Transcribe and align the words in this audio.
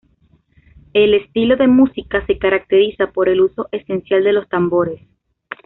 El 0.93 1.13
estilo 1.13 1.57
de 1.57 1.67
música 1.67 2.25
se 2.25 2.39
caracteriza 2.39 3.11
por 3.11 3.29
el 3.29 3.39
uso 3.39 3.69
esencial 3.71 4.23
de 4.23 4.33
los 4.33 4.49
tambores. 4.49 4.99